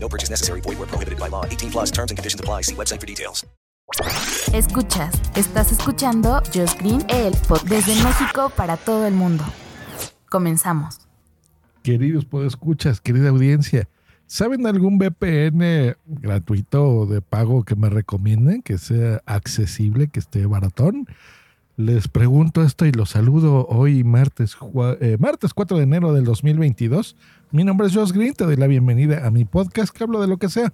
[0.00, 0.60] No purchase necessary.
[0.62, 1.44] Void where prohibited by law.
[1.44, 2.62] 18 plus terms and conditions apply.
[2.62, 3.44] See website for details.
[4.52, 9.44] Escuchas, estás escuchando Just Green, el pod desde México para todo el mundo.
[10.30, 11.00] Comenzamos.
[11.82, 13.88] Queridos podescuchas, querida audiencia,
[14.26, 20.44] ¿saben algún VPN gratuito o de pago que me recomienden, que sea accesible, que esté
[20.44, 21.06] baratón?
[21.78, 24.56] Les pregunto esto y los saludo hoy martes,
[25.00, 27.14] eh, martes 4 de enero del 2022.
[27.52, 30.26] Mi nombre es Josh Green, te doy la bienvenida a mi podcast que hablo de
[30.26, 30.72] lo que sea.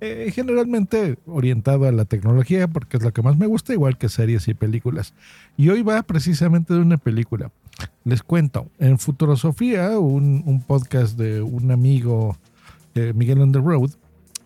[0.00, 4.08] Eh, generalmente orientado a la tecnología porque es lo que más me gusta, igual que
[4.08, 5.12] series y películas.
[5.58, 7.50] Y hoy va precisamente de una película.
[8.04, 12.38] Les cuento, en Futurosofía, un, un podcast de un amigo,
[12.94, 13.90] eh, Miguel on the Road,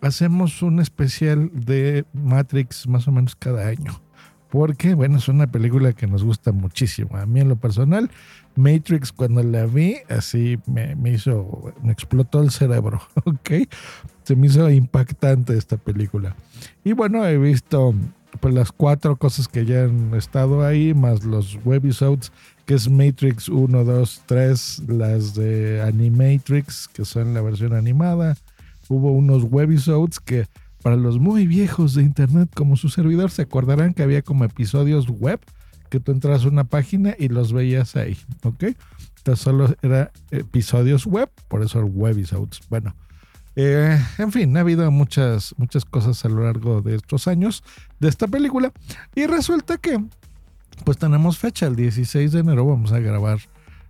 [0.01, 4.02] hacemos un especial de Matrix más o menos cada año.
[4.53, 7.17] Porque, bueno, es una película que nos gusta muchísimo.
[7.17, 8.11] A mí en lo personal,
[8.55, 13.67] Matrix cuando la vi, así me, me hizo, me explotó el cerebro, ¿ok?
[14.21, 16.35] Se me hizo impactante esta película.
[16.83, 17.95] Y bueno, he visto
[18.41, 22.31] pues las cuatro cosas que ya han estado ahí, más los webisodes,
[22.67, 28.37] que es Matrix 1, 2, 3, las de Animatrix, que son la versión animada.
[28.87, 30.45] Hubo unos webisodes que
[30.83, 35.07] para los muy viejos de internet como su servidor se acordarán que había como episodios
[35.07, 35.39] web
[35.89, 38.65] que tú entras a una página y los veías ahí, ¿ok?
[39.17, 42.61] Entonces solo era episodios web, por eso webisodes.
[42.69, 42.95] Bueno,
[43.55, 47.63] eh, en fin, ha habido muchas, muchas cosas a lo largo de estos años
[47.99, 48.73] de esta película
[49.15, 50.03] y resulta que
[50.83, 53.39] pues tenemos fecha, el 16 de enero vamos a grabar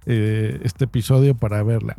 [0.06, 1.96] eh, este episodio para verla.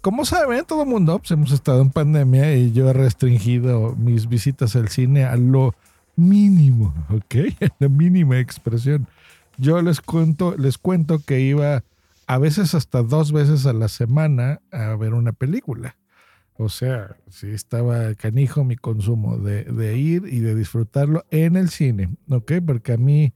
[0.00, 4.28] Como saben, todo el mundo pues, hemos estado en pandemia y yo he restringido mis
[4.28, 5.74] visitas al cine a lo
[6.16, 7.34] mínimo, ¿ok?
[7.78, 9.06] La mínima expresión.
[9.58, 11.84] Yo les cuento, les cuento que iba
[12.26, 15.96] a veces hasta dos veces a la semana a ver una película.
[16.56, 21.68] O sea, sí estaba canijo mi consumo de, de ir y de disfrutarlo en el
[21.68, 22.52] cine, ¿ok?
[22.66, 23.34] Porque a mí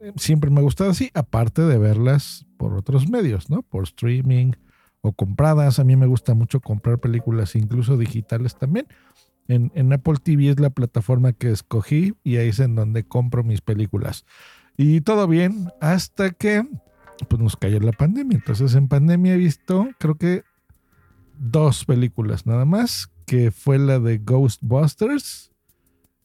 [0.00, 3.62] eh, siempre me ha gustado así, aparte de verlas por otros medios, ¿no?
[3.62, 4.52] Por streaming
[5.06, 5.78] o compradas.
[5.78, 8.86] A mí me gusta mucho comprar películas, incluso digitales también.
[9.48, 13.44] En, en Apple TV es la plataforma que escogí y ahí es en donde compro
[13.44, 14.24] mis películas.
[14.76, 16.66] Y todo bien hasta que
[17.28, 18.36] pues, nos cayó la pandemia.
[18.36, 20.42] Entonces en pandemia he visto, creo que
[21.38, 25.50] dos películas nada más, que fue la de Ghostbusters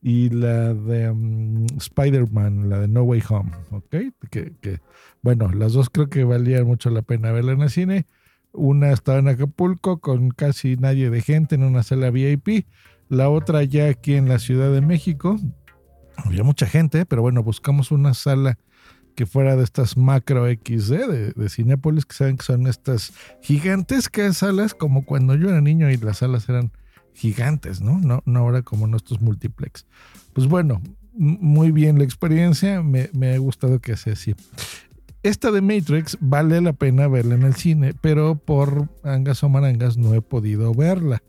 [0.01, 3.95] y la de um, Spider-Man, la de No Way Home, ¿ok?
[4.29, 4.79] Que, que,
[5.21, 8.07] bueno, las dos creo que valían mucho la pena verla en el cine.
[8.53, 12.65] Una estaba en Acapulco con casi nadie de gente en una sala VIP.
[13.09, 15.37] La otra ya aquí en la Ciudad de México.
[16.17, 18.57] Había mucha gente, pero bueno, buscamos una sala
[19.15, 24.73] que fuera de estas macro XD de, de que saben que son estas gigantescas salas,
[24.73, 26.71] como cuando yo era niño y las salas eran
[27.13, 27.99] gigantes, ¿no?
[27.99, 29.85] No, no ahora como nuestros multiplex.
[30.33, 30.81] Pues bueno,
[31.13, 34.35] muy bien la experiencia, me, me ha gustado que sea así.
[35.23, 39.95] Esta de Matrix vale la pena verla en el cine, pero por angas o marangas
[39.95, 41.21] no he podido verla.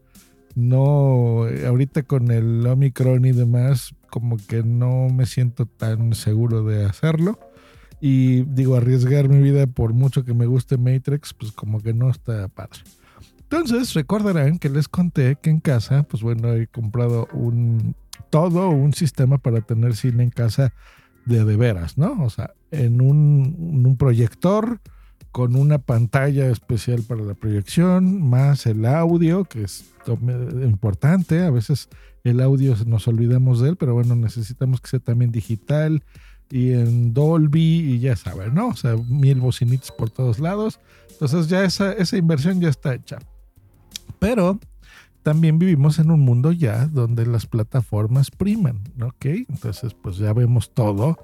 [0.55, 6.87] No, ahorita con el Omicron y demás, como que no me siento tan seguro de
[6.87, 7.39] hacerlo.
[8.01, 12.11] Y digo, arriesgar mi vida por mucho que me guste Matrix, pues como que no
[12.11, 12.81] está padre.
[13.41, 17.95] Entonces, recordarán que les conté que en casa, pues bueno, he comprado un
[18.31, 20.73] todo un sistema para tener cine en casa
[21.25, 22.23] de veras, ¿no?
[22.25, 24.81] O sea, en un, un proyector
[25.33, 31.43] con una pantalla especial para la proyección, más el audio, que es importante.
[31.43, 31.89] A veces
[32.23, 36.05] el audio nos olvidamos de él, pero bueno, necesitamos que sea también digital
[36.51, 38.69] y en Dolby y ya saben, ¿no?
[38.69, 40.81] O sea, mil bocinitos por todos lados.
[41.13, 43.19] Entonces ya esa, esa inversión ya está hecha.
[44.19, 44.61] Pero
[45.23, 49.27] también vivimos en un mundo ya donde las plataformas priman, ¿ok?
[49.49, 51.19] Entonces pues ya vemos todo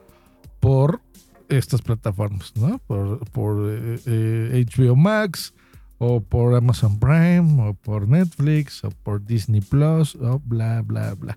[0.60, 1.00] por
[1.48, 2.78] estas plataformas, ¿no?
[2.86, 5.54] Por, por eh, eh, HBO Max
[5.98, 11.36] o por Amazon Prime o por Netflix o por Disney Plus o bla, bla, bla.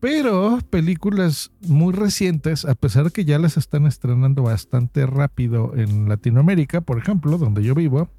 [0.00, 6.82] Pero películas muy recientes, a pesar que ya las están estrenando bastante rápido en Latinoamérica,
[6.82, 8.10] por ejemplo, donde yo vivo,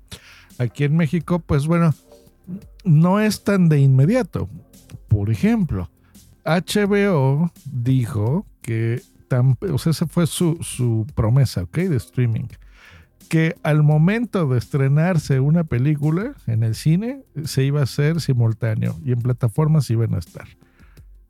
[0.58, 1.94] aquí en México, pues bueno,
[2.84, 4.50] no es tan de inmediato.
[5.08, 5.90] Por ejemplo,
[6.46, 9.02] HBO dijo que,
[9.72, 11.78] o sea, esa fue su, su promesa, ¿ok?
[11.78, 12.48] De streaming.
[13.30, 18.96] Que al momento de estrenarse una película en el cine, se iba a hacer simultáneo
[19.04, 20.48] y en plataformas iban a estar.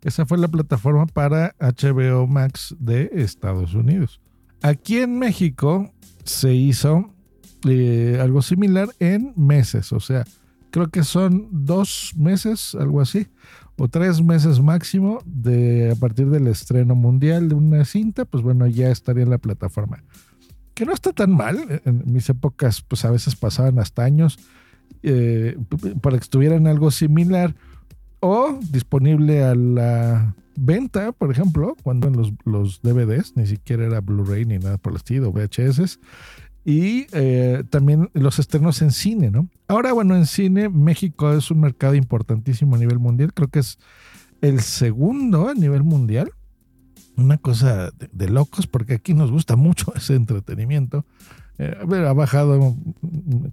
[0.03, 4.21] Esa fue la plataforma para HBO Max de Estados Unidos.
[4.61, 5.91] Aquí en México
[6.23, 7.13] se hizo
[7.67, 10.25] eh, algo similar en meses, o sea,
[10.71, 13.27] creo que son dos meses, algo así,
[13.77, 18.67] o tres meses máximo de a partir del estreno mundial de una cinta, pues bueno,
[18.67, 20.03] ya estaría en la plataforma.
[20.73, 24.37] Que no está tan mal, en mis épocas pues a veces pasaban hasta años
[25.03, 25.57] eh,
[26.01, 27.55] para que estuvieran algo similar
[28.19, 34.01] o disponible a la venta, por ejemplo, cuando en los, los DVDs, ni siquiera era
[34.01, 35.99] Blu-ray ni nada por el estilo, VHS,
[36.67, 39.47] y eh, también los estrenos en cine, ¿no?
[39.69, 43.79] Ahora, bueno, en cine, México es un mercado importantísimo a nivel mundial, creo que es
[44.41, 46.29] el segundo a nivel mundial.
[47.15, 51.05] Una cosa de, locos, porque aquí nos gusta mucho ese entretenimiento.
[51.57, 52.75] Eh, ha bajado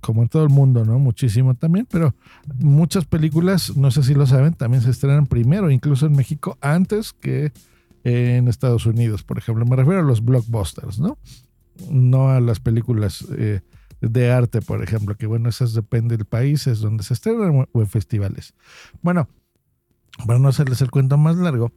[0.01, 0.99] como en todo el mundo, ¿no?
[0.99, 2.17] Muchísimo también, pero
[2.59, 7.13] muchas películas, no sé si lo saben, también se estrenan primero, incluso en México, antes
[7.13, 7.53] que
[8.03, 9.65] en Estados Unidos, por ejemplo.
[9.67, 11.17] Me refiero a los blockbusters, ¿no?
[11.91, 13.61] No a las películas eh,
[14.01, 17.81] de arte, por ejemplo, que bueno, esas depende del país, es donde se estrenan o
[17.81, 18.55] en festivales.
[19.03, 19.29] Bueno,
[20.27, 21.73] para no hacerles el cuento más largo,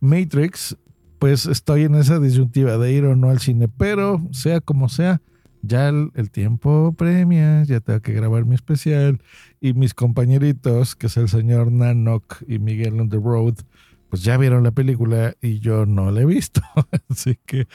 [0.00, 0.76] Matrix,
[1.18, 5.20] pues estoy en esa disyuntiva de ir o no al cine, pero sea como sea,
[5.62, 9.22] ya el, tiempo premia, ya tengo que grabar mi especial
[9.60, 13.54] y mis compañeritos, que es el señor Nanok y Miguel on the Road,
[14.08, 16.60] pues ya vieron la película y yo no la he visto.
[17.08, 17.68] Así que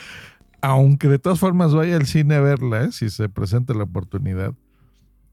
[0.67, 2.91] aunque de todas formas vaya al cine a verla, ¿eh?
[2.91, 4.53] si se presenta la oportunidad,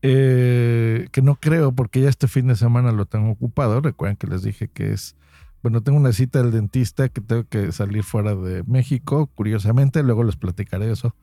[0.01, 3.81] eh, que no creo porque ya este fin de semana lo tengo ocupado.
[3.81, 5.17] Recuerden que les dije que es,
[5.61, 10.23] bueno, tengo una cita del dentista que tengo que salir fuera de México, curiosamente, luego
[10.23, 11.17] les platicaré eso.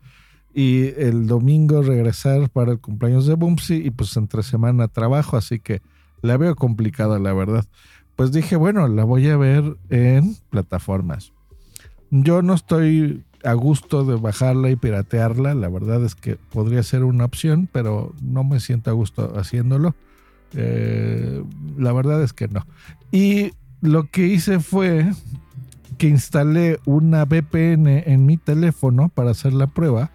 [0.54, 5.60] Y el domingo regresar para el cumpleaños de Bumsy y pues entre semana trabajo, así
[5.60, 5.81] que
[6.22, 7.66] la veo complicada, la verdad.
[8.18, 11.31] Pues dije, bueno, la voy a ver en plataformas.
[12.10, 15.54] Yo no estoy a gusto de bajarla y piratearla.
[15.56, 19.96] La verdad es que podría ser una opción, pero no me siento a gusto haciéndolo.
[20.54, 21.44] Eh,
[21.78, 22.66] la verdad es que no.
[23.12, 25.12] Y lo que hice fue
[25.98, 30.12] que instalé una VPN en mi teléfono para hacer la prueba,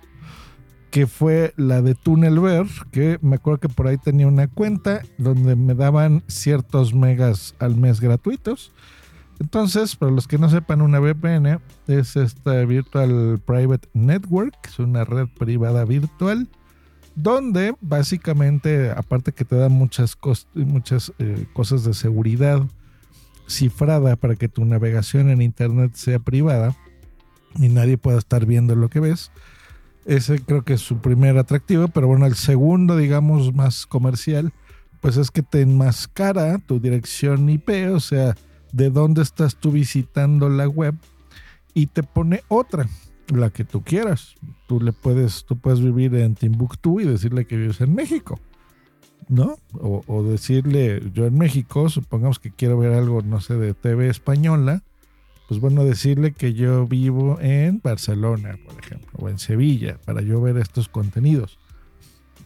[0.91, 5.57] que fue la de Tunnelver, que me acuerdo que por ahí tenía una cuenta donde
[5.57, 8.73] me daban ciertos megas al mes gratuitos
[9.39, 15.05] entonces, para los que no sepan, una VPN es esta Virtual Private Network, es una
[15.05, 16.49] red privada virtual,
[17.15, 20.17] donde básicamente, aparte que te da muchas,
[20.55, 22.63] muchas eh, cosas de seguridad
[23.47, 26.75] cifrada para que tu navegación en Internet sea privada
[27.57, 29.31] y nadie pueda estar viendo lo que ves.
[30.07, 34.53] Ese creo que es su primer atractivo, pero bueno, el segundo, digamos, más comercial,
[35.01, 38.35] pues es que te enmascara tu dirección IP, o sea,
[38.77, 40.95] de dónde estás tú visitando la web
[41.73, 42.87] y te pone otra,
[43.29, 44.35] la que tú quieras.
[44.69, 48.39] Tú le puedes, tú puedes vivir en Timbuktu y decirle que vives en México,
[49.29, 49.57] ¿no?
[49.73, 54.83] O, decirle, yo en México, supongamos que quiero ver algo, no sé, de TV española,
[55.49, 60.41] pues bueno, decirle que yo vivo en Barcelona, por ejemplo, o en Sevilla, para yo
[60.43, 61.59] ver estos contenidos.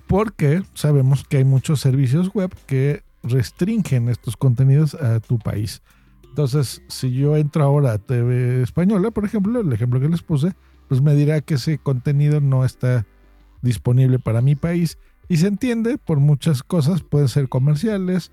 [0.06, 5.82] Porque sabemos que hay muchos servicios web que restringen estos contenidos a tu país.
[6.30, 10.54] Entonces, si yo entro ahora a TV Española, por ejemplo, el ejemplo que les puse,
[10.88, 13.04] pues me dirá que ese contenido no está
[13.62, 14.96] disponible para mi país.
[15.28, 18.30] Y se entiende por muchas cosas, pueden ser comerciales,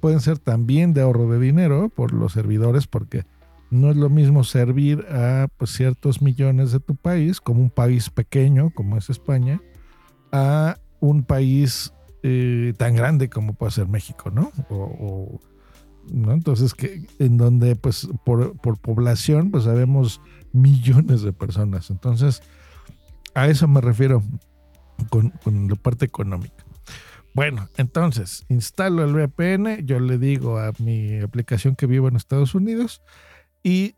[0.00, 3.24] pueden ser también de ahorro de dinero por los servidores, porque
[3.70, 8.10] no es lo mismo servir a pues, ciertos millones de tu país, como un país
[8.10, 9.60] pequeño como es España,
[10.32, 14.52] a un país eh, tan grande como puede ser México, ¿no?
[14.68, 15.40] o
[16.12, 16.32] ¿no?
[16.32, 20.20] Entonces, que, en donde, pues, por, población, pues sabemos
[20.52, 21.90] millones de personas.
[21.90, 22.42] Entonces,
[23.34, 24.22] a eso me refiero
[25.10, 25.32] con,
[25.68, 26.64] la parte económica.
[27.34, 32.54] Bueno, entonces, instalo el VPN, yo le digo a mi aplicación que vivo en Estados
[32.54, 33.02] Unidos
[33.62, 33.94] y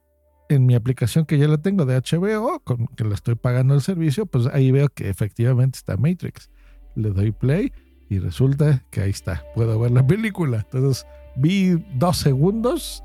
[0.49, 3.83] en mi aplicación que ya la tengo de HBO, con que la estoy pagando el
[3.83, 6.51] servicio, pues ahí veo que efectivamente está Matrix.
[6.97, 7.73] Le doy play
[8.11, 10.59] y resulta que ahí está, puedo ver la película.
[10.59, 11.07] Entonces,
[11.37, 13.03] vi dos segundos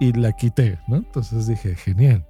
[0.00, 0.96] y la quité, ¿no?
[0.96, 2.26] Entonces dije, genial.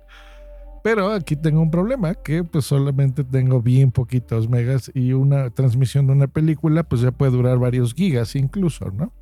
[0.82, 6.08] Pero aquí tengo un problema, que pues solamente tengo bien poquitos megas y una transmisión
[6.08, 9.12] de una película pues ya puede durar varios gigas incluso, ¿no?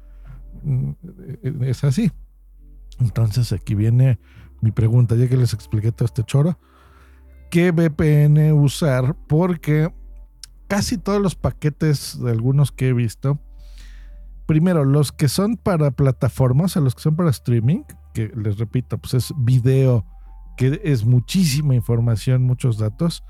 [0.63, 0.93] Mm,
[1.63, 2.11] es así.
[2.99, 4.19] Entonces aquí viene
[4.63, 6.59] mi pregunta, ya que les expliqué todo este choro.
[7.51, 9.17] ¿Qué VPN usar?
[9.27, 9.93] Porque
[10.67, 13.39] casi todos los paquetes de algunos que he visto,
[14.51, 18.99] primero, los que son para plataformas, o los que son para streaming, que les repito,
[18.99, 20.05] pues es video,
[20.57, 23.23] que es muchísima información, muchos datos.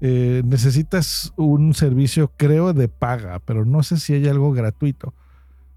[0.00, 5.14] Eh, necesitas un servicio, creo, de paga, pero no sé si hay algo gratuito.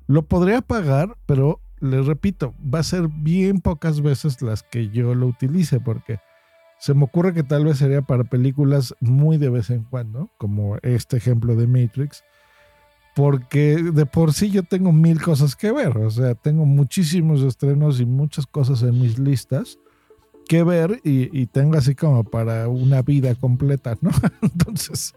[0.07, 5.13] Lo podría pagar, pero les repito, va a ser bien pocas veces las que yo
[5.13, 6.17] lo utilice, porque
[6.79, 10.77] se me ocurre que tal vez sería para películas muy de vez en cuando, como
[10.81, 12.23] este ejemplo de Matrix,
[13.15, 17.99] porque de por sí yo tengo mil cosas que ver, o sea, tengo muchísimos estrenos
[17.99, 19.77] y muchas cosas en mis listas
[20.47, 24.11] que ver y, tengo así como para una vida completa, ¿no?
[24.41, 25.15] Entonces,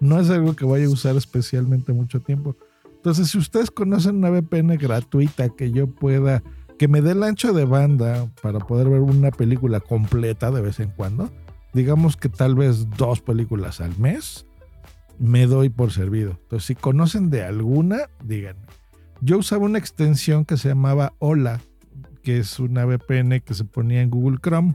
[0.00, 2.56] no es algo que vaya a usar especialmente mucho tiempo.
[2.94, 6.44] Entonces, si ustedes conocen una VPN gratuita que yo pueda,
[6.78, 10.78] que me dé el ancho de banda para poder ver una película completa de vez
[10.78, 11.32] en cuando,
[11.72, 14.45] digamos que tal vez dos películas al mes,
[15.18, 16.38] me doy por servido.
[16.42, 18.66] Entonces, si conocen de alguna, díganme.
[19.20, 21.60] Yo usaba una extensión que se llamaba Hola,
[22.22, 24.74] que es una VPN que se ponía en Google Chrome.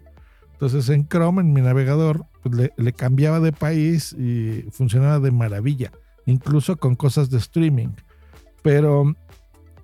[0.53, 5.31] Entonces en Chrome, en mi navegador, pues le, le, cambiaba de país y funcionaba de
[5.31, 5.91] maravilla,
[6.25, 7.89] incluso con cosas de streaming.
[8.61, 9.15] Pero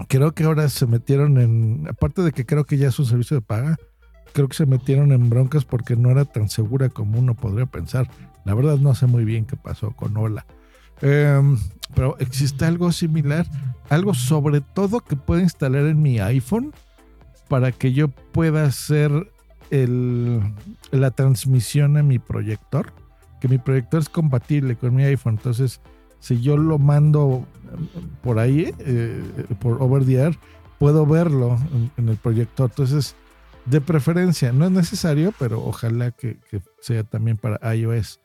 [0.07, 3.35] creo que ahora se metieron en, aparte de que creo que ya es un servicio
[3.35, 3.77] de paga,
[4.33, 8.09] creo que se metieron en broncas porque no era tan segura como uno podría pensar.
[8.47, 10.45] La verdad no sé muy bien qué pasó con Hola.
[11.01, 11.41] Eh,
[11.93, 13.45] pero existe algo similar,
[13.89, 16.73] algo sobre todo que puedo instalar en mi iPhone
[17.49, 19.11] para que yo pueda hacer
[19.69, 22.93] la transmisión a mi proyector,
[23.41, 25.33] que mi proyector es compatible con mi iPhone.
[25.33, 25.81] Entonces,
[26.21, 27.45] si yo lo mando
[28.23, 29.21] por ahí, eh,
[29.59, 30.39] por over the air,
[30.79, 31.59] puedo verlo
[31.97, 32.69] en, el proyector.
[32.69, 33.13] Entonces,
[33.69, 36.39] de preferencia, no es necesario, pero ojalá que,
[36.79, 38.19] sea también para iOS.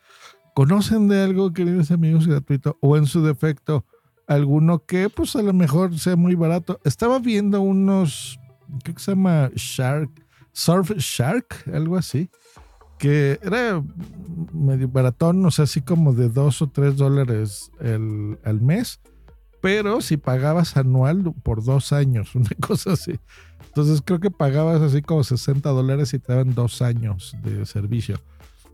[0.55, 2.77] ¿Conocen de algo, queridos amigos, gratuito?
[2.81, 3.85] O en su defecto,
[4.27, 6.81] alguno que pues a lo mejor sea muy barato.
[6.85, 8.39] Estaba viendo unos,
[8.85, 9.51] ¿qué se llama?
[9.55, 10.11] Shark,
[10.53, 12.31] Surf Shark, algo así
[13.03, 13.83] que era
[14.53, 19.01] medio baratón, o sea, así como de dos o tres dólares el, al mes,
[19.61, 23.19] pero si pagabas anual por dos años, una cosa así.
[23.73, 28.19] Entonces creo que pagabas así como 60 dólares y te daban dos años de servicio.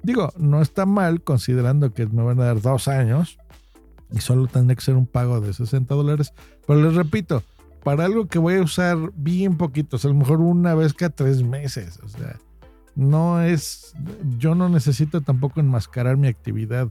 [0.02, 3.38] Digo, no está mal considerando que me van a dar dos años
[4.11, 6.33] y solo tendría que ser un pago de 60 dólares.
[6.67, 7.45] Pero les repito,
[7.85, 11.45] para algo que voy a usar bien poquito, a lo mejor una vez cada tres
[11.45, 12.37] meses, o sea,
[12.97, 13.95] no es,
[14.37, 16.90] yo no necesito tampoco enmascarar mi actividad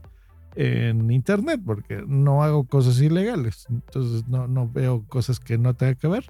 [0.54, 3.66] en internet porque no hago cosas ilegales.
[3.68, 6.24] Entonces no, no veo cosas que no tenga que ver,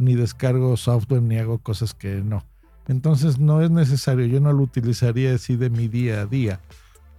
[0.00, 2.44] ni descargo software, ni hago cosas que no.
[2.88, 6.60] Entonces no es necesario, yo no lo utilizaría así de mi día a día.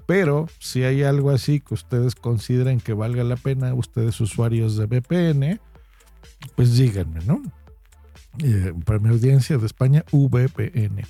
[0.06, 4.88] Pero si hay algo así que ustedes consideren que valga la pena, ustedes usuarios de
[4.88, 5.60] VPN,
[6.56, 7.42] pues díganme, ¿no?
[8.40, 11.06] Eh, para mi audiencia de España, VPN.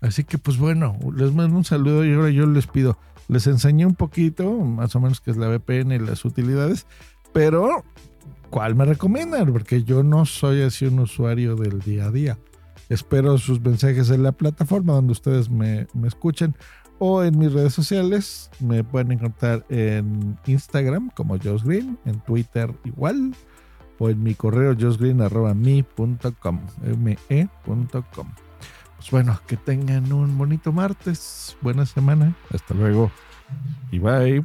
[0.00, 2.96] Así que pues bueno, les mando un saludo y ahora yo les pido,
[3.28, 6.86] les enseñé un poquito, más o menos qué es la VPN y las utilidades,
[7.32, 7.84] pero
[8.50, 9.52] ¿cuál me recomiendan?
[9.52, 12.38] Porque yo no soy así un usuario del día a día.
[12.88, 16.56] Espero sus mensajes en la plataforma donde ustedes me, me escuchen
[16.98, 18.50] o en mis redes sociales.
[18.60, 23.34] Me pueden encontrar en Instagram como Josh Green, en Twitter igual,
[23.98, 26.60] o en mi correo josgreen.me.com.
[26.98, 28.28] me.com.
[28.96, 33.10] Pues bueno, que tengan un bonito martes, buena semana, hasta luego
[33.90, 34.44] y bye.